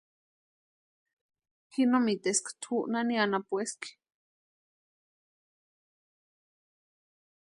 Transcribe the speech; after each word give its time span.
Ji 1.71 1.81
no 1.89 1.97
miteska 2.05 2.49
tʼu 2.61 2.75
nani 2.91 3.15
anapueski. 3.23 3.89